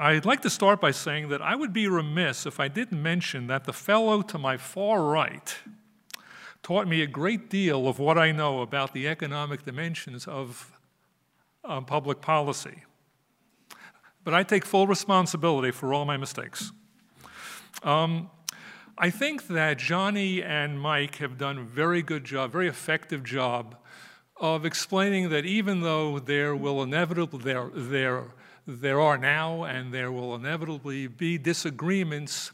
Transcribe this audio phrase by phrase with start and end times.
[0.00, 3.48] I'd like to start by saying that I would be remiss if I didn't mention
[3.48, 5.56] that the fellow to my far right
[6.62, 10.70] taught me a great deal of what I know about the economic dimensions of
[11.64, 12.84] um, public policy.
[14.22, 16.70] But I take full responsibility for all my mistakes.
[17.82, 18.30] Um,
[18.96, 23.74] I think that Johnny and Mike have done a very good job, very effective job
[24.36, 28.26] of explaining that even though there will inevitably there, there
[28.70, 32.52] there are now and there will inevitably be disagreements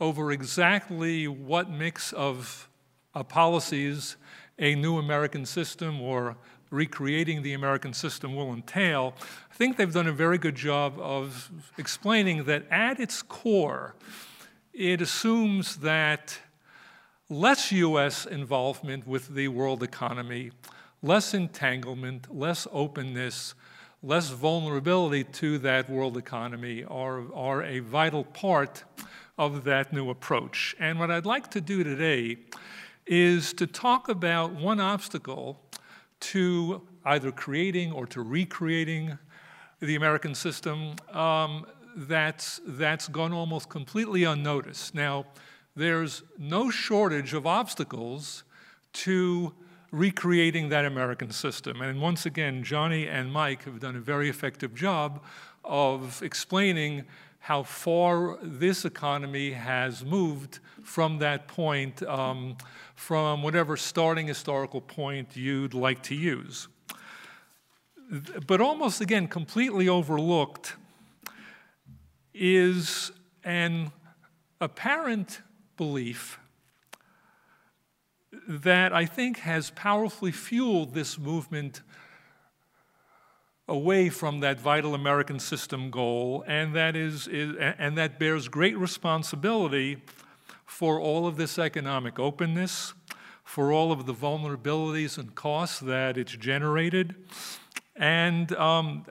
[0.00, 2.68] over exactly what mix of
[3.16, 4.16] uh, policies
[4.60, 6.36] a new American system or
[6.70, 9.12] recreating the American system will entail.
[9.50, 13.96] I think they've done a very good job of explaining that at its core,
[14.72, 16.38] it assumes that
[17.28, 20.52] less US involvement with the world economy,
[21.02, 23.54] less entanglement, less openness,
[24.02, 28.84] less vulnerability to that world economy are, are a vital part
[29.36, 30.76] of that new approach.
[30.78, 32.38] And what I'd like to do today
[33.06, 35.60] is to talk about one obstacle
[36.20, 39.18] to either creating or to recreating
[39.80, 41.64] the American system um,
[41.96, 44.94] that's, that's gone almost completely unnoticed.
[44.94, 45.26] Now,
[45.74, 48.42] there's no shortage of obstacles
[48.92, 49.54] to
[49.90, 51.80] recreating that American system.
[51.80, 55.22] And once again, Johnny and Mike have done a very effective job
[55.64, 57.04] of explaining
[57.40, 62.56] how far this economy has moved from that point, um,
[62.94, 66.68] from whatever starting historical point you'd like to use.
[68.46, 70.76] But almost again, completely overlooked
[72.34, 73.12] is
[73.44, 73.92] an
[74.60, 75.40] apparent
[75.76, 76.38] belief
[78.48, 81.82] that I think has powerfully fueled this movement
[83.68, 88.78] away from that vital American system goal, and that, is, is, and that bears great
[88.78, 89.98] responsibility
[90.64, 92.94] for all of this economic openness,
[93.44, 97.14] for all of the vulnerabilities and costs that it's generated,
[97.96, 99.04] and, um,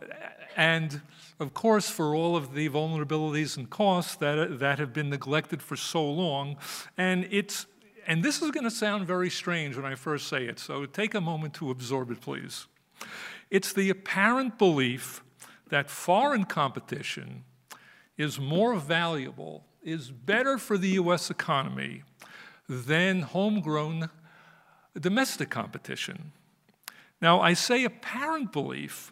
[0.55, 1.01] and
[1.39, 5.75] of course, for all of the vulnerabilities and costs that, that have been neglected for
[5.75, 6.57] so long.
[6.97, 7.67] And it's
[8.07, 11.13] and this is going to sound very strange when I first say it, so take
[11.13, 12.65] a moment to absorb it, please.
[13.51, 15.21] It's the apparent belief
[15.69, 17.43] that foreign competition
[18.17, 22.03] is more valuable, is better for the US economy
[22.67, 24.09] than homegrown
[24.99, 26.31] domestic competition.
[27.21, 29.11] Now, I say apparent belief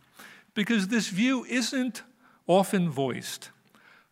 [0.53, 2.03] because this view isn't
[2.47, 3.49] often voiced.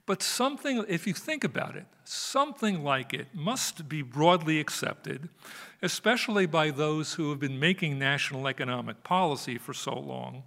[0.05, 5.29] But something, if you think about it, something like it must be broadly accepted,
[5.81, 10.43] especially by those who have been making national economic policy for so long.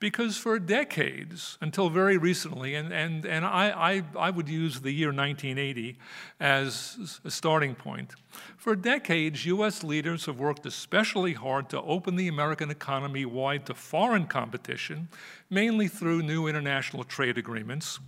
[0.00, 3.70] Because for decades, until very recently, and, and, and I,
[4.16, 5.96] I, I would use the year 1980
[6.38, 8.14] as a starting point,
[8.56, 13.74] for decades, US leaders have worked especially hard to open the American economy wide to
[13.74, 15.08] foreign competition,
[15.50, 17.98] mainly through new international trade agreements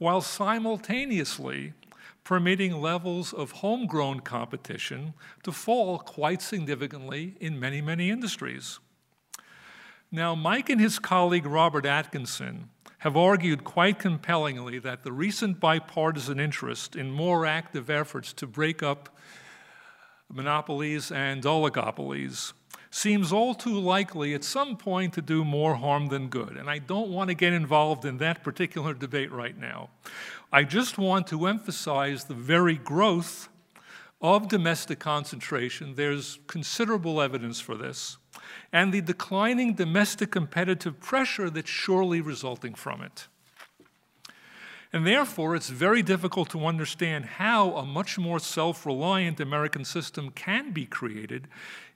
[0.00, 1.74] while simultaneously
[2.24, 5.12] permitting levels of homegrown competition
[5.42, 8.78] to fall quite significantly in many, many industries.
[10.10, 16.40] Now, Mike and his colleague Robert Atkinson have argued quite compellingly that the recent bipartisan
[16.40, 19.14] interest in more active efforts to break up
[20.32, 22.54] monopolies and oligopolies
[22.90, 26.56] seems all too likely at some point to do more harm than good.
[26.56, 29.90] And I don't want to get involved in that particular debate right now.
[30.52, 33.48] I just want to emphasize the very growth
[34.20, 35.94] of domestic concentration.
[35.94, 38.16] There's considerable evidence for this.
[38.72, 43.28] And the declining domestic competitive pressure that's surely resulting from it.
[44.92, 50.30] And therefore, it's very difficult to understand how a much more self reliant American system
[50.30, 51.46] can be created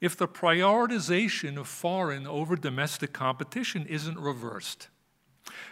[0.00, 4.88] if the prioritization of foreign over domestic competition isn't reversed.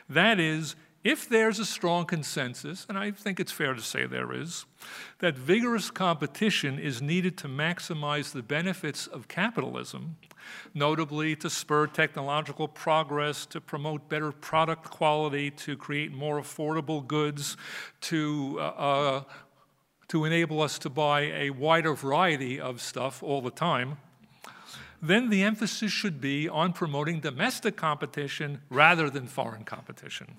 [0.09, 0.75] That is,
[1.05, 4.67] if there's a strong consensus, and I think it's fair to say there is,
[5.19, 10.17] that vigorous competition is needed to maximize the benefits of capitalism,
[10.75, 17.57] notably to spur technological progress, to promote better product quality, to create more affordable goods,
[18.03, 19.23] to, uh, uh,
[20.09, 23.99] to enable us to buy a wider variety of stuff all the time,
[25.01, 30.37] then the emphasis should be on promoting domestic competition rather than foreign competition.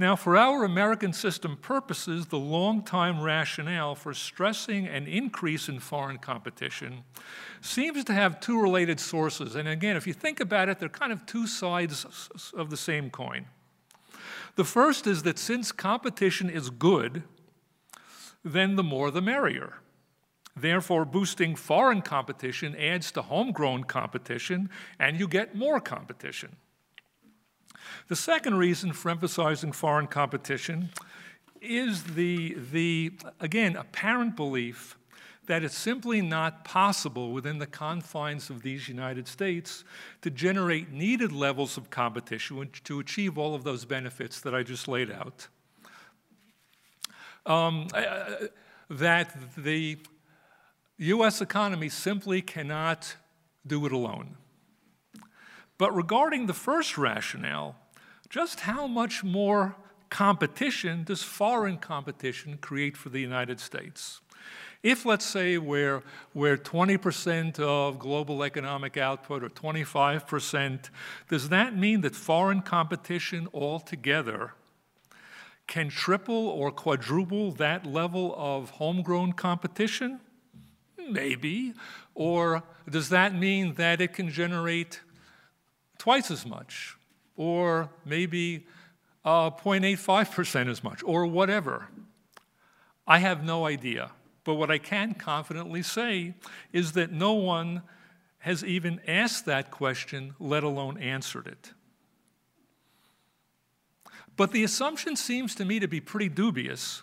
[0.00, 6.18] Now, for our American system purposes, the long-time rationale for stressing an increase in foreign
[6.18, 7.02] competition
[7.60, 9.56] seems to have two related sources.
[9.56, 12.06] And again, if you think about it, they're kind of two sides
[12.56, 13.46] of the same coin.
[14.54, 17.24] The first is that since competition is good,
[18.44, 19.78] then the more the merrier.
[20.56, 26.54] Therefore, boosting foreign competition adds to homegrown competition, and you get more competition.
[28.08, 30.90] The second reason for emphasizing foreign competition
[31.60, 34.96] is the, the again, apparent belief
[35.46, 39.82] that it's simply not possible within the confines of these United States
[40.20, 44.86] to generate needed levels of competition to achieve all of those benefits that I just
[44.86, 45.48] laid out.
[47.46, 47.88] Um,
[48.90, 49.98] that the
[50.98, 53.16] US economy simply cannot
[53.66, 54.36] do it alone.
[55.78, 57.76] But regarding the first rationale,
[58.28, 59.76] just how much more
[60.10, 64.20] competition does foreign competition create for the United States?
[64.82, 66.02] If, let's say, we're,
[66.34, 70.90] we're 20% of global economic output or 25%,
[71.28, 74.52] does that mean that foreign competition altogether
[75.66, 80.20] can triple or quadruple that level of homegrown competition?
[81.10, 81.74] Maybe.
[82.14, 85.00] Or does that mean that it can generate
[86.08, 86.96] twice as much?
[87.36, 88.64] Or maybe
[89.26, 91.88] uh, 0.85% as much, or whatever?
[93.06, 94.12] I have no idea.
[94.42, 96.32] But what I can confidently say
[96.72, 97.82] is that no one
[98.38, 101.74] has even asked that question, let alone answered it.
[104.34, 107.02] But the assumption seems to me to be pretty dubious,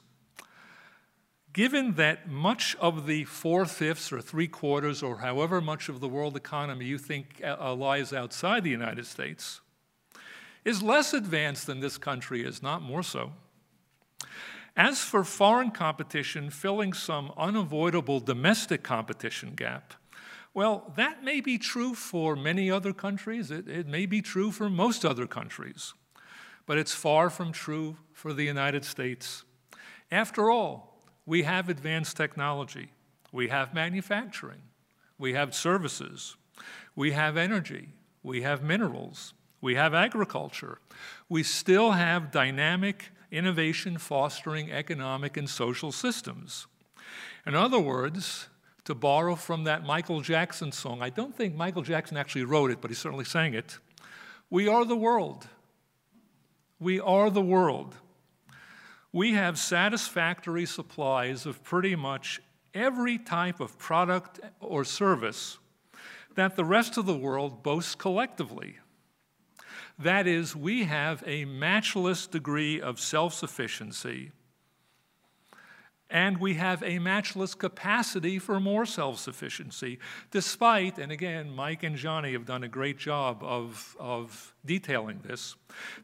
[1.56, 6.08] given that much of the four fifths or three quarters or however much of the
[6.08, 9.62] world economy you think uh, lies outside the United States
[10.66, 13.32] is less advanced than this country is, not more so.
[14.76, 19.94] As for foreign competition filling some unavoidable domestic competition gap,
[20.54, 23.50] well, that may be true for many other countries.
[23.50, 25.94] It, it, may be true for most other countries.
[26.66, 29.46] But it's far from true for the United States.
[30.12, 30.95] After all,
[31.26, 32.90] we have advanced technology,
[33.32, 34.62] we have manufacturing,
[35.18, 36.36] we have services,
[36.96, 37.90] we have energy,
[38.24, 40.78] we have minerals, we have agriculture.
[41.28, 46.68] We still have dynamic innovation fostering economic and social systems.
[47.48, 48.48] In other words,
[48.84, 52.80] to borrow from that Michael Jackson song, I don't think Michael Jackson actually wrote it,
[52.80, 53.80] but he certainly sang it.
[54.52, 55.48] We are the world.
[56.80, 57.96] We are the world.
[59.16, 62.42] We have satisfactory supplies of pretty much
[62.74, 65.58] every type of product or service
[66.34, 68.76] that the rest of the world boasts collectively.
[69.98, 74.34] That is, we have a matchless degree of self sufficiency,
[76.10, 80.00] and we have a matchless capacity for more self sufficiency,
[80.30, 85.56] despite, and again, Mike and Johnny have done a great job of, of detailing this,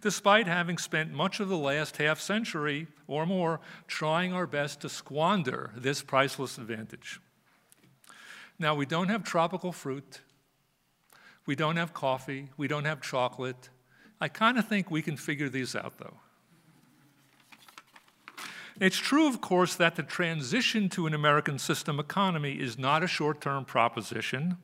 [0.02, 4.90] despite having spent much of the last half century or more trying our best to
[4.90, 7.20] squander this priceless advantage.
[8.58, 10.22] Now, we don't have tropical fruit.
[11.46, 12.50] We don't have coffee.
[12.58, 13.70] We don't have chocolate.
[14.20, 16.18] I kind of think we can figure these out, though.
[18.82, 23.08] It's true, of course, that the transition to an American system economy is not a
[23.08, 24.58] short term proposition,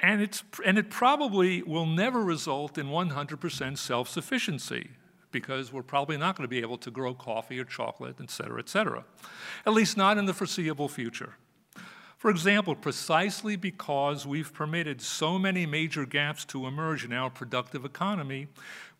[0.00, 4.90] and, it's, and it probably will never result in 100% self sufficiency
[5.30, 8.58] because we're probably not going to be able to grow coffee or chocolate, et cetera,
[8.58, 9.04] et cetera,
[9.64, 11.34] at least not in the foreseeable future.
[12.20, 17.86] For example, precisely because we've permitted so many major gaps to emerge in our productive
[17.86, 18.48] economy,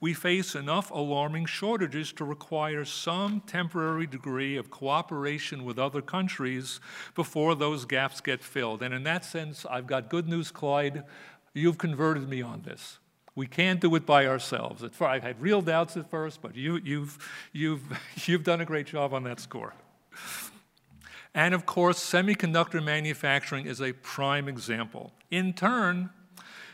[0.01, 6.81] we face enough alarming shortages to require some temporary degree of cooperation with other countries
[7.15, 8.83] before those gaps get filled.
[8.83, 11.05] And in that sense, I've got good news, Clyde.
[11.53, 13.01] You've converted me on this.
[13.35, 14.83] We can't do it by ourselves.
[14.99, 17.19] I had real doubts at first, but you, you've,
[17.53, 17.83] you've,
[18.27, 19.75] you've done a great job on that score.
[21.35, 25.13] And of course, semiconductor manufacturing is a prime example.
[25.31, 26.11] In turn,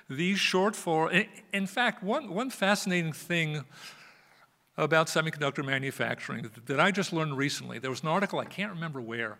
[0.08, 3.64] these shortfalls, in fact, one, one fascinating thing
[4.76, 9.00] about semiconductor manufacturing that I just learned recently, there was an article, I can't remember
[9.00, 9.38] where,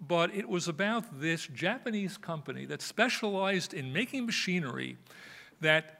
[0.00, 4.96] but it was about this Japanese company that specialized in making machinery
[5.60, 5.95] that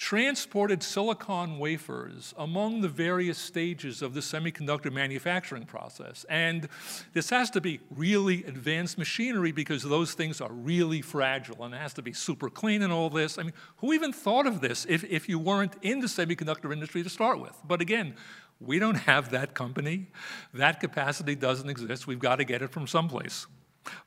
[0.00, 6.24] transported silicon wafers among the various stages of the semiconductor manufacturing process.
[6.30, 6.70] And
[7.12, 11.76] this has to be really advanced machinery because those things are really fragile and it
[11.76, 13.36] has to be super clean and all this.
[13.36, 17.02] I mean, who even thought of this if, if you weren't in the semiconductor industry
[17.02, 17.58] to start with?
[17.62, 18.14] But again,
[18.58, 20.06] we don't have that company.
[20.54, 22.06] That capacity doesn't exist.
[22.06, 23.46] We've got to get it from someplace.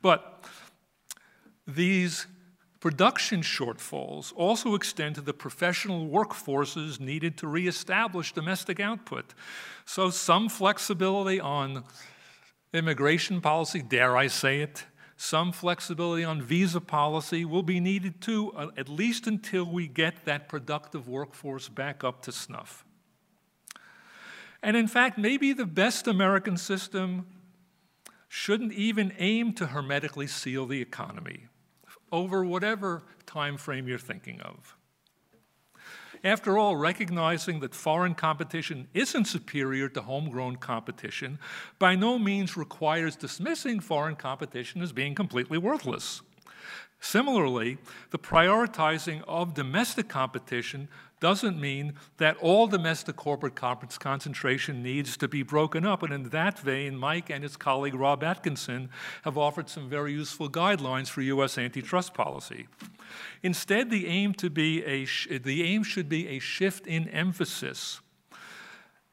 [0.02, 0.44] But
[1.68, 2.26] these
[2.84, 9.34] Production shortfalls also extend to the professional workforces needed to reestablish domestic output.
[9.86, 11.86] So, some flexibility on
[12.74, 14.84] immigration policy, dare I say it,
[15.16, 20.26] some flexibility on visa policy will be needed too, uh, at least until we get
[20.26, 22.84] that productive workforce back up to snuff.
[24.62, 27.28] And in fact, maybe the best American system
[28.28, 31.48] shouldn't even aim to hermetically seal the economy
[32.14, 34.78] over whatever time frame you're thinking of.
[36.24, 41.38] After all, recognizing that foreign competition isn't superior to homegrown competition
[41.80, 46.22] by no means requires dismissing foreign competition as being completely worthless.
[47.04, 47.80] Similarly,
[48.12, 50.88] the prioritizing of domestic competition
[51.20, 56.02] doesn't mean that all domestic corporate concentration needs to be broken up.
[56.02, 58.90] And in that vein, Mike and his colleague Rob Atkinson
[59.24, 61.58] have offered some very useful guidelines for U.S.
[61.58, 62.68] antitrust policy.
[63.44, 65.06] Instead, the aim, to be a
[65.40, 68.00] the aim should be a shift in emphasis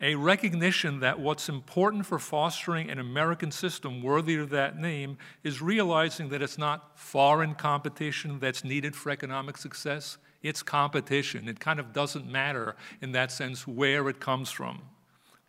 [0.01, 5.61] a recognition that what's important for fostering an American system worthy of that name is
[5.61, 11.49] realizing that it's not foreign competition that's needed for economic success, it's competition.
[11.49, 14.81] It kind of doesn't matter in that sense where it comes from.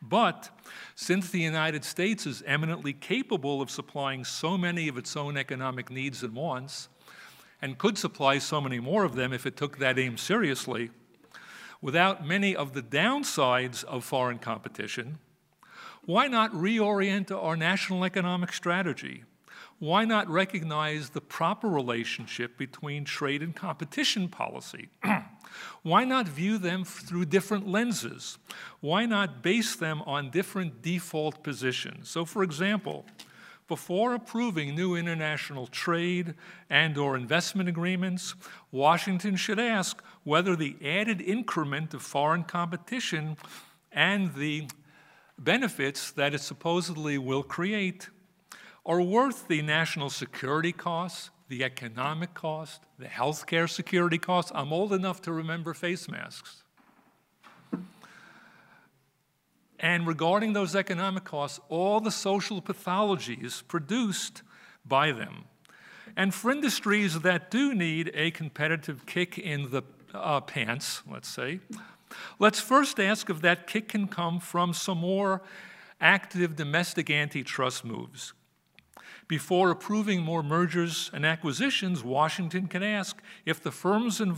[0.01, 0.49] But
[0.95, 5.89] since the United States is eminently capable of supplying so many of its own economic
[5.89, 6.89] needs and wants,
[7.61, 10.89] and could supply so many more of them if it took that aim seriously,
[11.81, 15.19] without many of the downsides of foreign competition,
[16.05, 19.23] why not reorient our national economic strategy
[19.81, 24.89] why not recognize the proper relationship between trade and competition policy?
[25.81, 28.37] why not view them through different lenses?
[28.79, 32.11] Why not base them on different default positions?
[32.11, 33.07] So, for example,
[33.71, 36.33] before approving new international trade
[36.69, 38.35] and or investment agreements,
[38.69, 43.37] Washington should ask whether the added increment of foreign competition
[43.89, 44.67] and the
[45.39, 48.09] benefits that it supposedly will create
[48.85, 54.51] are worth the national security costs, the economic cost, the healthcare security costs.
[54.53, 56.63] I'm old enough to remember face masks.
[59.81, 64.43] And regarding those economic costs, all the social pathologies produced
[64.85, 65.45] by them.
[66.15, 69.81] And for industries that do need a competitive kick in the
[70.13, 71.61] uh, pants, let's say,
[72.37, 75.41] let's first ask if that kick can come from some more
[75.99, 78.33] active domestic antitrust moves.
[79.27, 84.31] Before approving more mergers and acquisitions, Washington can ask if the firms involved